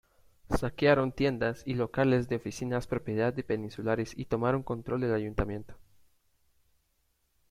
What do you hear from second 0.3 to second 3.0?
Saquearon tiendas y locales de oficinas